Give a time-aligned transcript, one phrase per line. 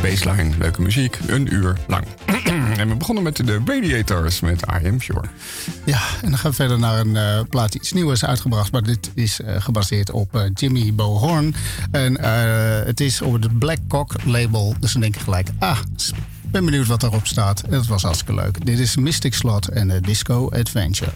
[0.00, 2.04] baseline, leuke muziek, een uur lang.
[2.78, 5.24] en we begonnen met de Radiators met I Am Sure.
[5.84, 8.72] Ja, en dan gaan we verder naar een uh, plaat die iets nieuws uitgebracht.
[8.72, 11.54] Maar dit is uh, gebaseerd op uh, Jimmy Bohorn.
[11.90, 12.20] En
[12.86, 14.74] het is op het Black Cock label.
[14.80, 15.78] Dus dan denk ik gelijk, ah,
[16.42, 17.60] ben benieuwd wat daarop staat.
[17.62, 18.66] En dat was hartstikke leuk.
[18.66, 21.12] Dit is Mystic Slot en Disco Adventure.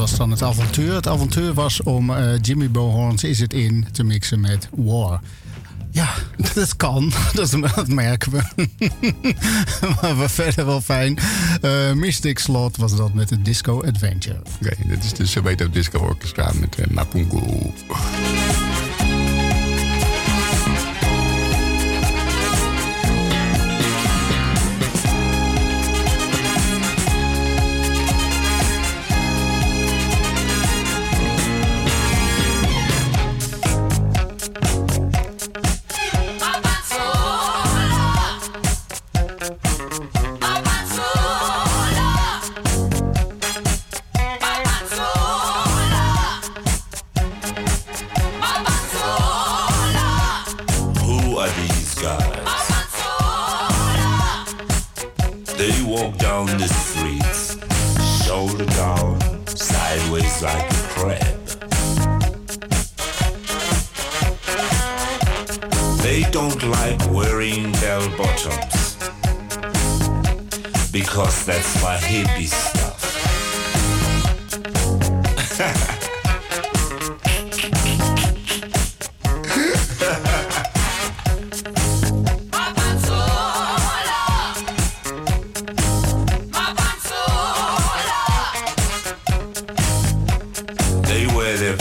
[0.00, 0.94] Was dan het avontuur.
[0.94, 5.20] Het avontuur was om uh, Jimmy Bohorns Is It In te mixen met War.
[5.90, 6.08] Ja,
[6.54, 7.12] dat kan.
[7.32, 8.68] Dat, dat merken we.
[10.16, 11.18] maar verder wel fijn.
[11.62, 14.38] Uh, Mystic Slot was dat met de Disco Adventure.
[14.38, 17.72] Oké, okay, dit is de Soweto Disco Orchestra met uh, Mapungu.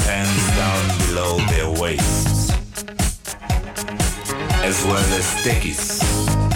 [0.05, 2.51] pants down below their waists,
[4.63, 6.48] as well as stickies.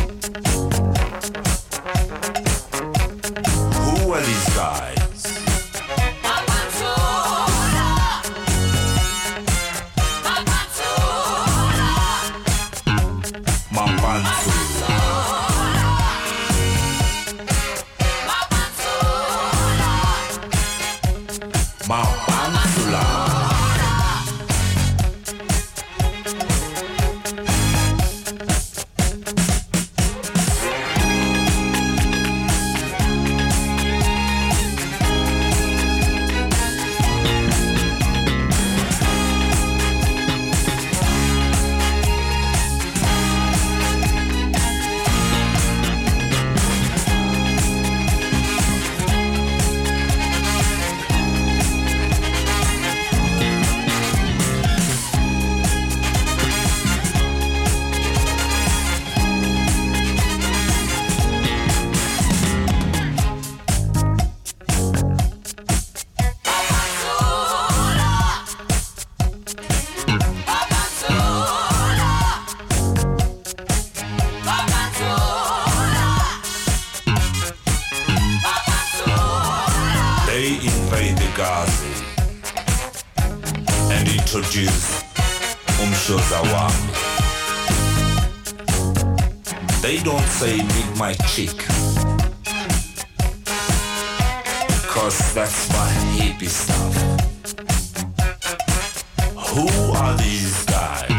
[100.18, 101.13] these guys.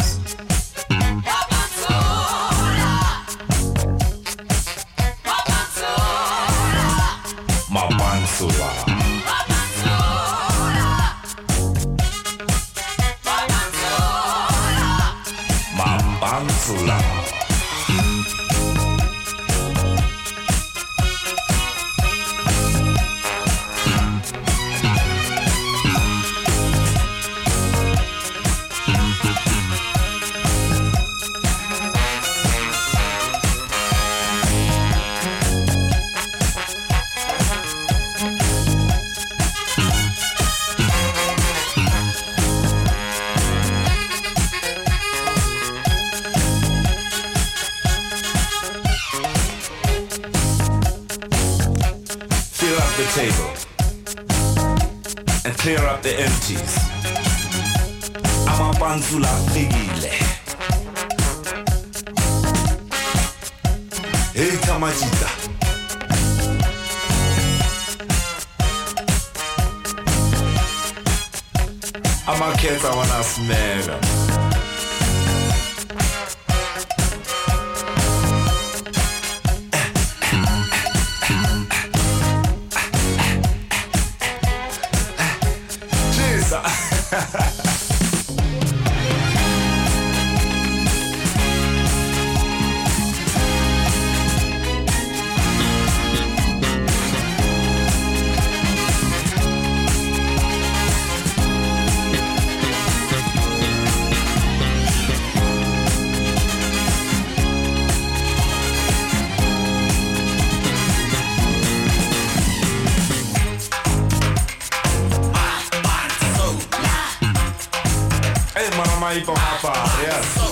[119.17, 120.44] i pochapa, yes.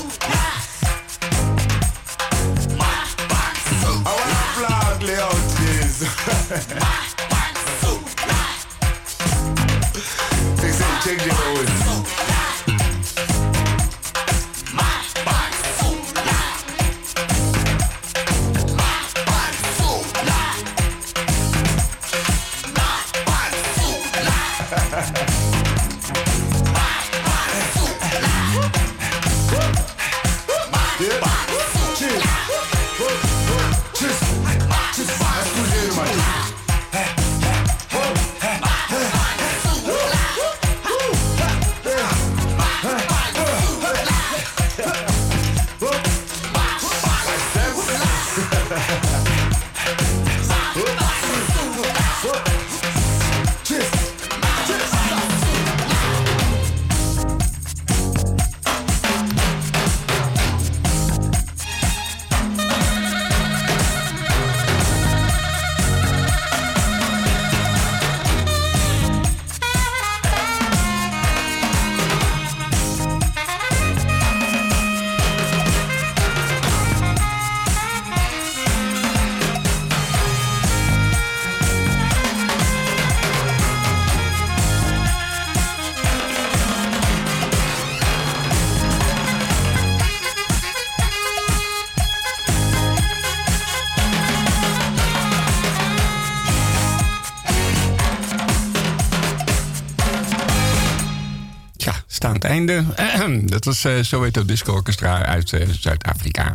[102.22, 102.84] Staan het einde.
[103.54, 106.52] Dat was uh, Soweto Disco Orchestra uit uh, Zuid-Afrika.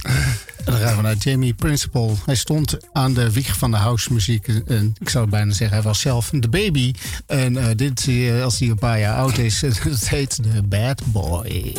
[0.57, 2.17] En dan gaan we naar Jamie Principal.
[2.25, 4.47] Hij stond aan de wieg van de house muziek.
[4.47, 6.93] En ik zou bijna zeggen, hij was zelf de baby.
[7.25, 8.09] En uh, dit,
[8.43, 11.73] als hij een paar jaar oud is, het heet The Bad Boy.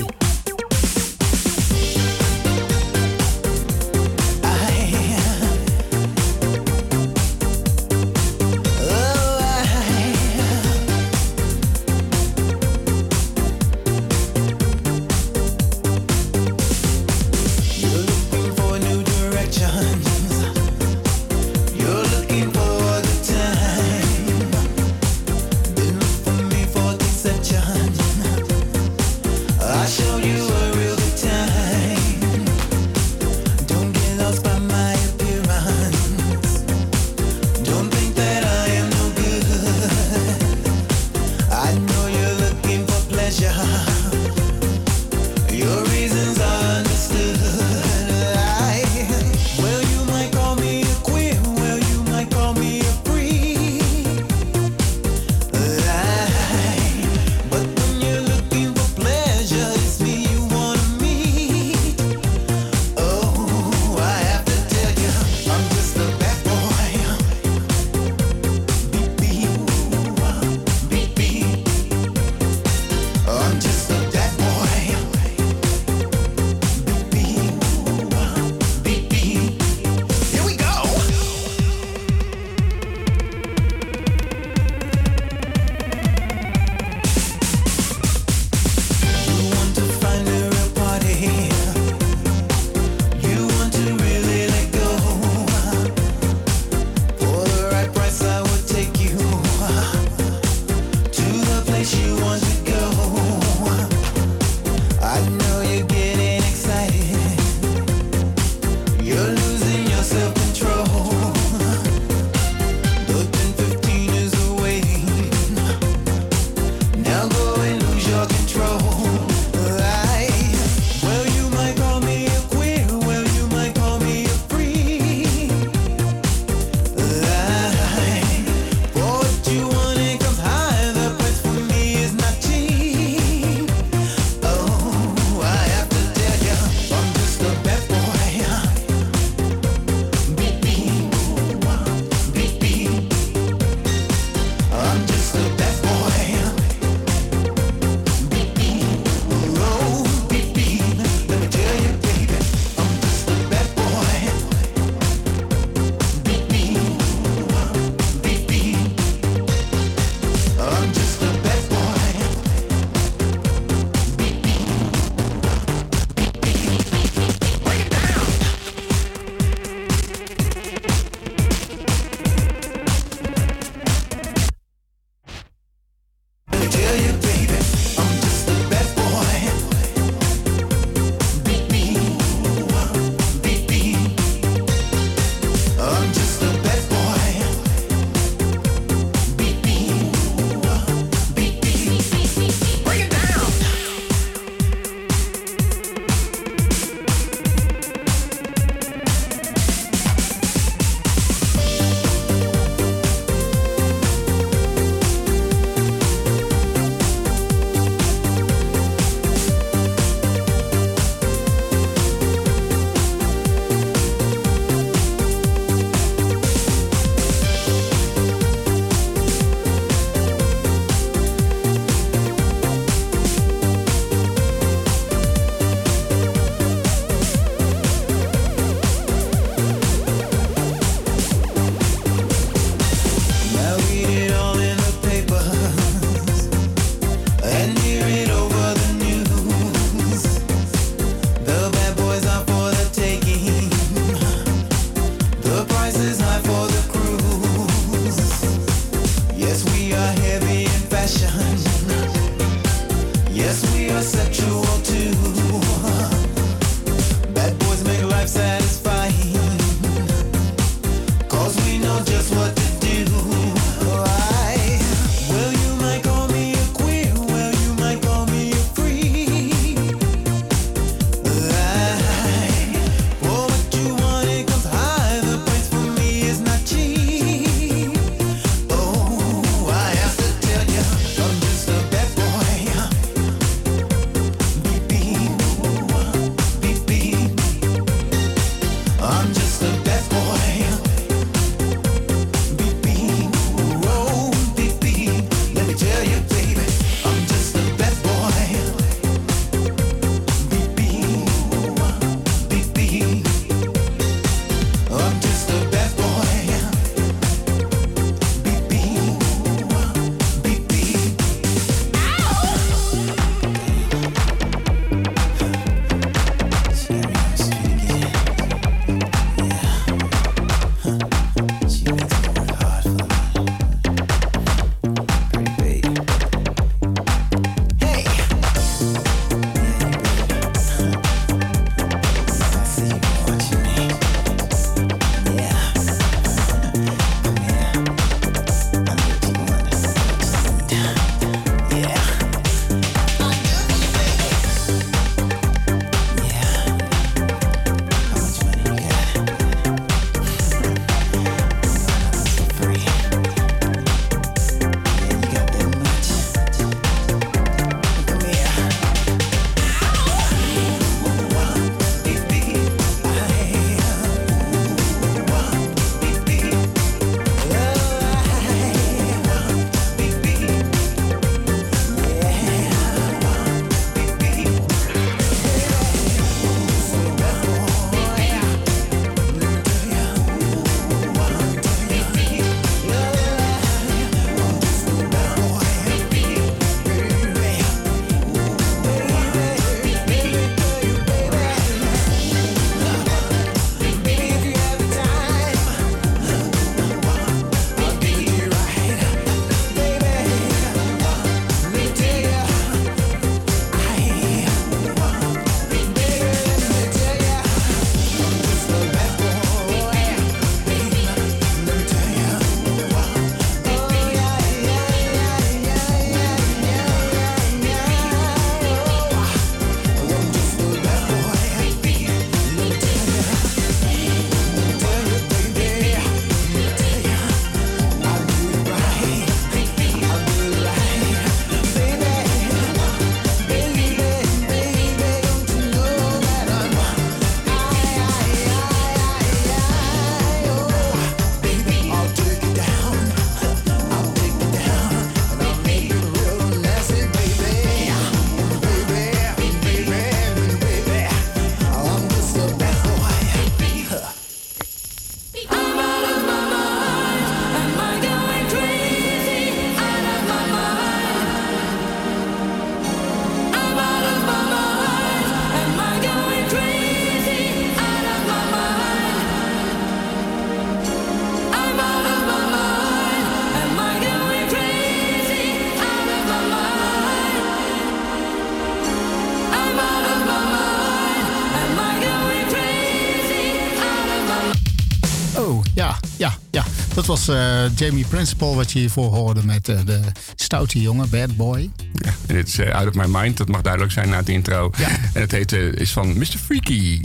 [487.09, 490.01] Was eh, Jamie Principal, wat je hiervoor hoorde met eh, de
[490.35, 491.71] stoute jongen, Bad Boy.
[491.93, 493.37] Ja, dit is eh, Out of My Mind.
[493.37, 494.71] Dat mag duidelijk zijn na het intro.
[494.79, 494.89] Ja.
[494.89, 496.25] En het heet, is van Mr.
[496.25, 497.01] Freaky.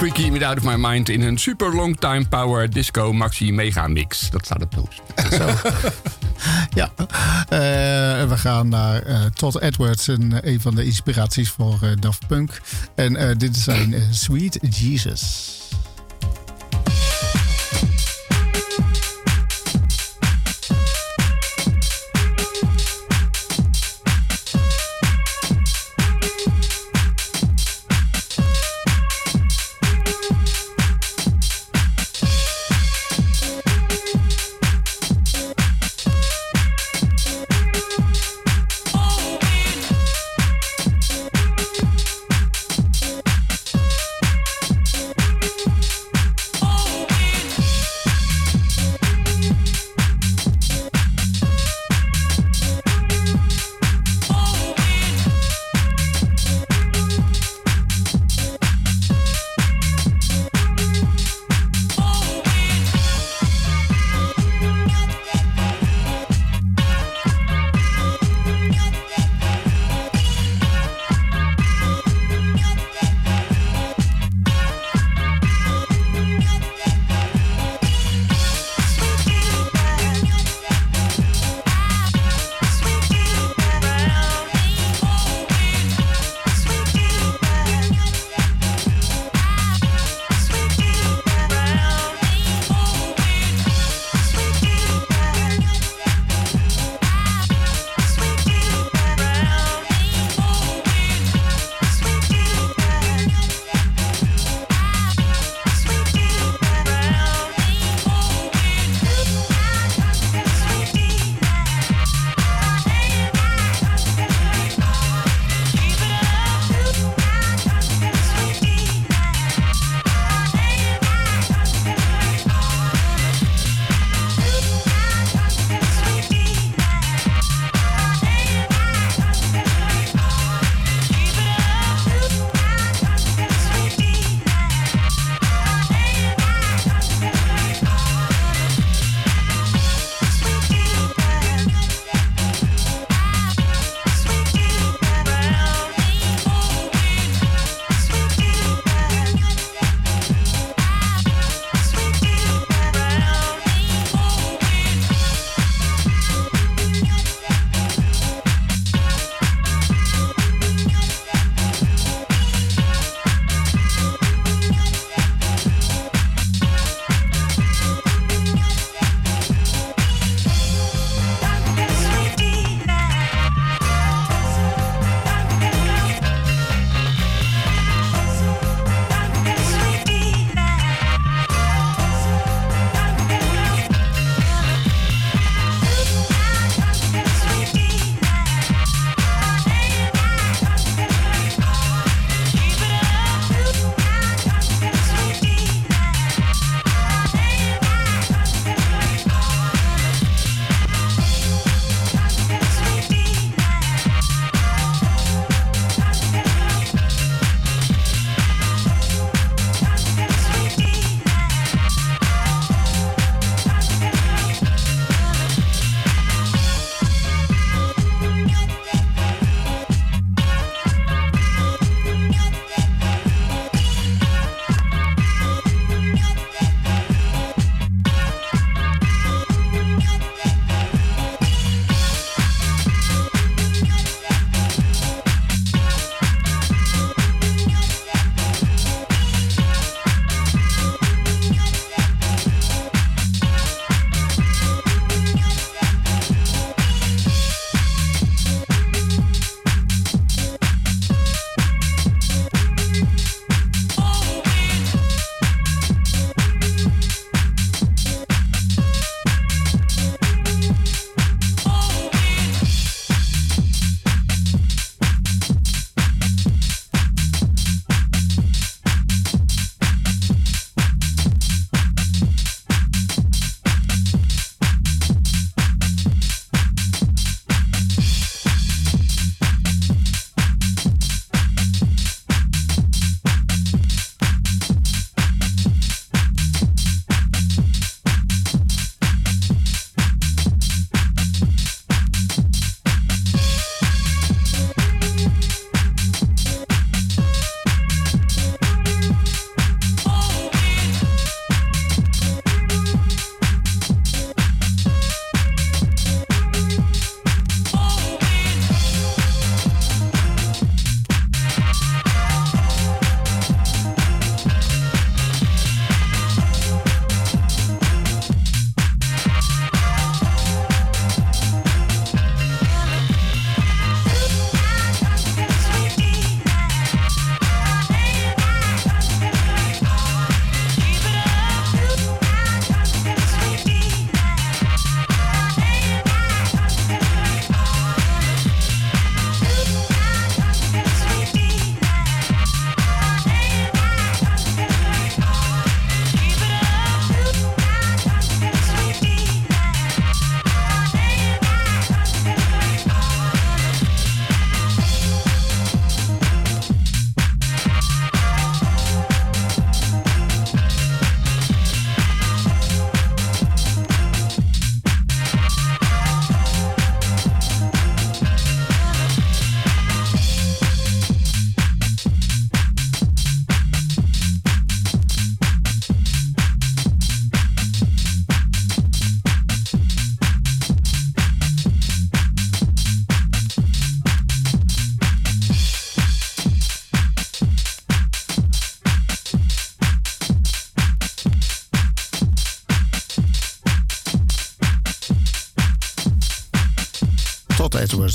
[0.00, 3.86] Freaky met Out of My Mind in een super long time power disco maxi mega
[3.86, 4.30] mix.
[4.30, 5.02] Dat staat op post.
[5.32, 5.48] Zo.
[6.80, 6.92] ja,
[7.48, 12.26] Eh, we gaan naar eh, Todd Edwards, een, een van de inspiraties voor eh, Daft
[12.26, 12.60] Punk.
[12.94, 15.59] En dit is zijn Sweet Jesus.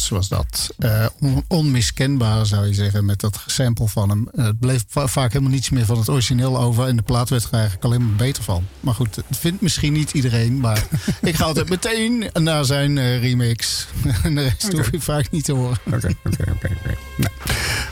[0.09, 0.69] Was dat.
[0.77, 4.29] Eh, on- onmiskenbaar zou je zeggen met dat sample van hem.
[4.35, 6.87] Eh, het bleef va- vaak helemaal niets meer van het origineel over.
[6.87, 8.65] En de plaat werd er eigenlijk alleen maar beter van.
[8.79, 10.59] Maar goed, het vindt misschien niet iedereen.
[10.59, 10.83] Maar
[11.21, 13.87] ik ga altijd meteen naar zijn eh, remix.
[14.23, 15.77] en de rest hoef ik vaak niet te horen.
[15.85, 16.95] Oké, oké, oké.
[17.17, 17.31] Nou,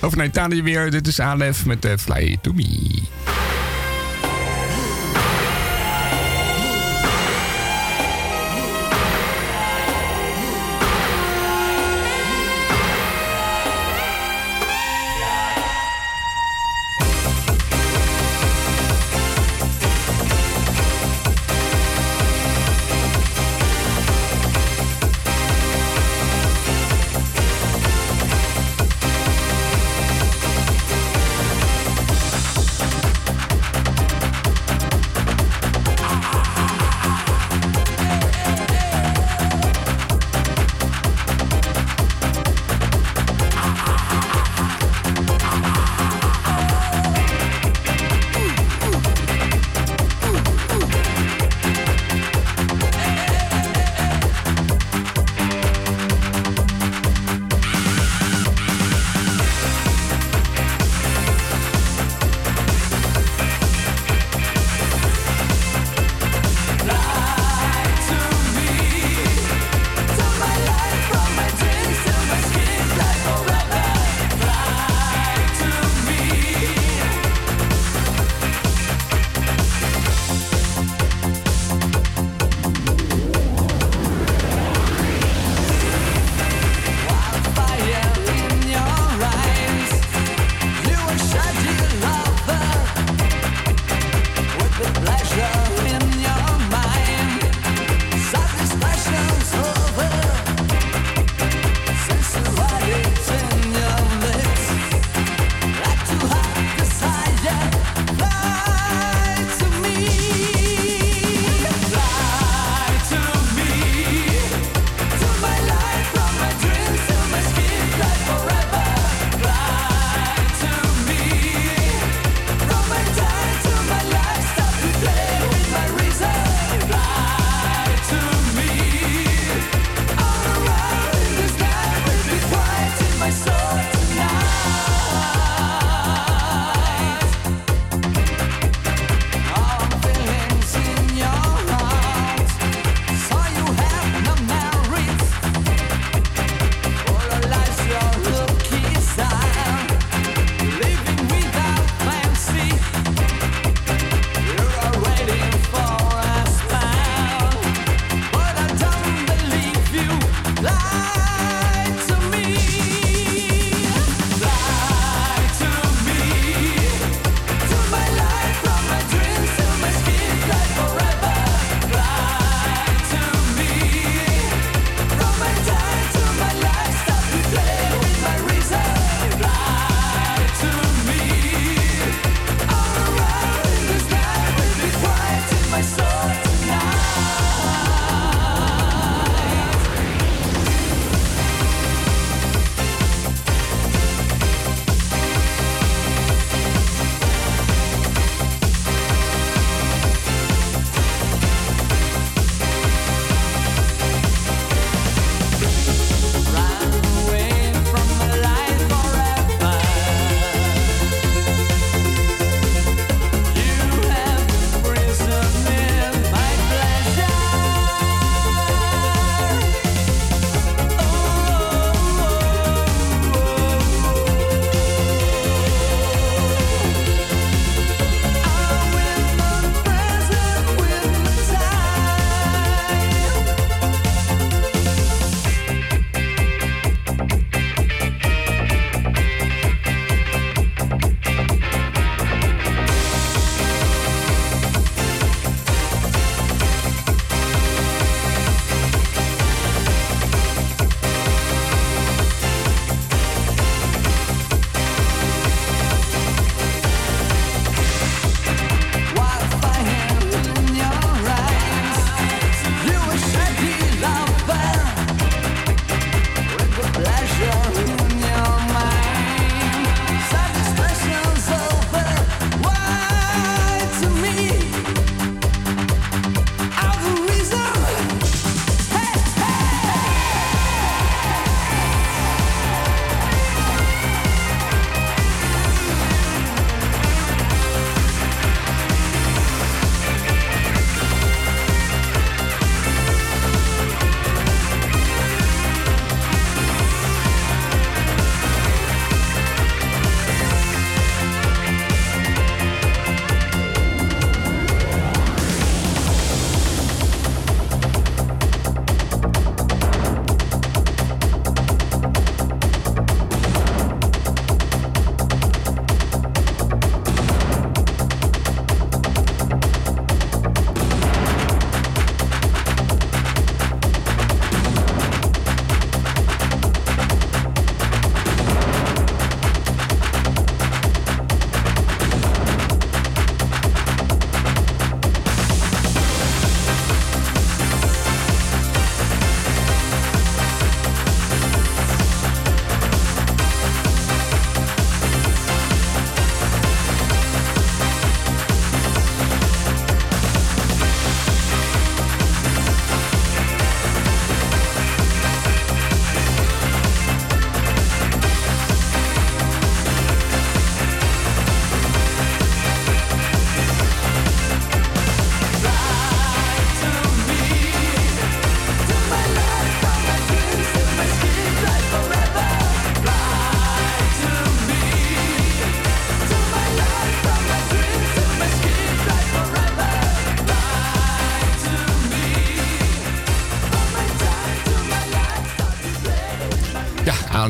[0.02, 0.92] Over naar Italië weer.
[0.92, 3.02] Dit is Alef met Fly To Me.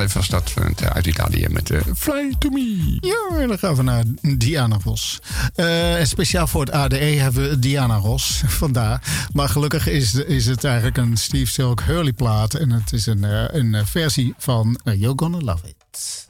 [0.03, 0.53] Italië was dat.
[0.93, 2.97] Uit Italië met eh, Fly to Me.
[2.99, 5.19] Ja, en dan gaan we naar Diana Ross.
[5.55, 9.27] Eh, speciaal voor het ADE hebben we Diana Ross vandaar.
[9.33, 12.53] Maar gelukkig is, is het eigenlijk een Steve Silk Hurley plaat.
[12.53, 16.27] En het is een, eh, een versie van You're Gonna Love It.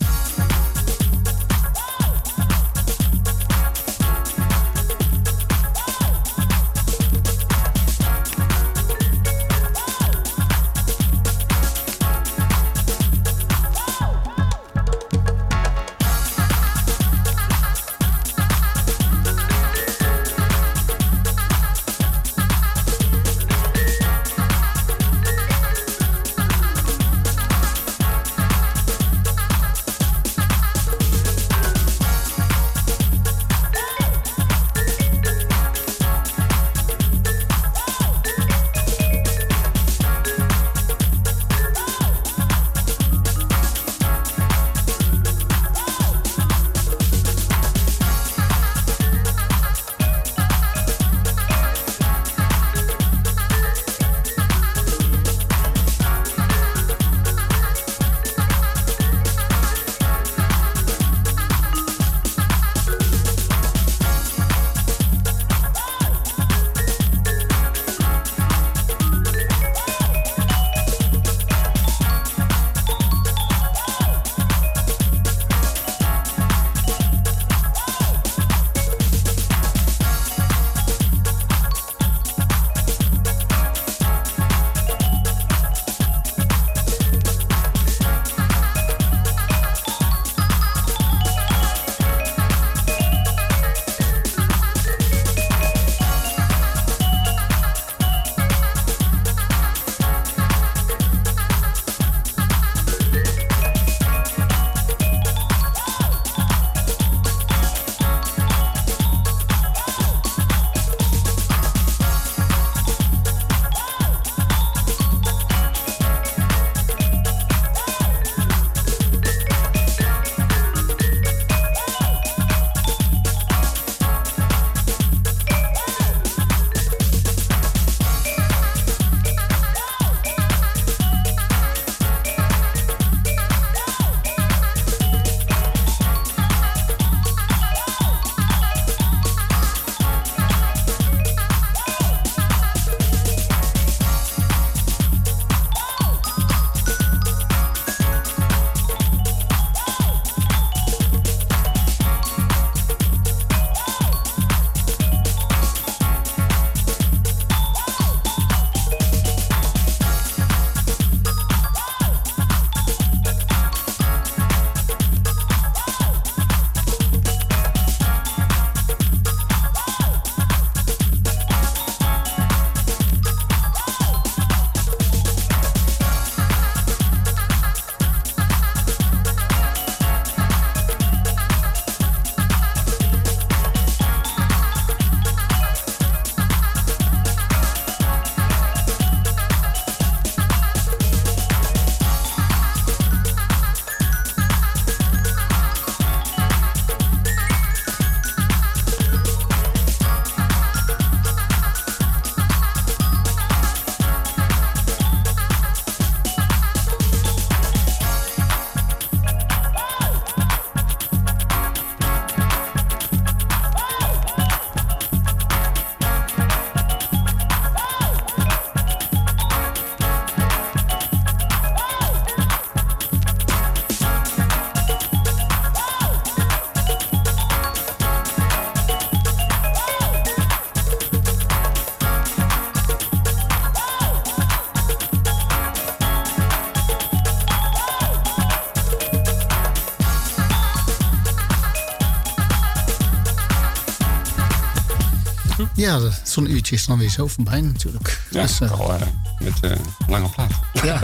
[245.84, 248.21] Ja, zo'n uurtje is dan weer zo voorbij natuurlijk.
[248.31, 249.01] Ja, Dus, eh, al, eh,
[249.39, 249.77] met eh,
[250.07, 250.51] lange plaat.
[250.84, 250.99] ja.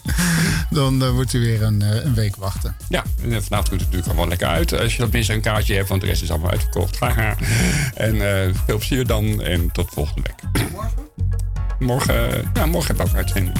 [0.70, 2.76] dan wordt u weer een, eh, een week wachten.
[2.88, 4.80] Ja, en vanavond komt het natuurlijk allemaal lekker uit.
[4.80, 6.98] Als je dat minstens een kaartje hebt, want de rest is allemaal uitverkocht.
[7.94, 8.14] En
[8.46, 10.70] eh, veel plezier dan en tot volgende week.
[10.70, 10.92] Morgen?
[11.78, 13.56] Morgen, ja, morgen heb ik ook uitzending.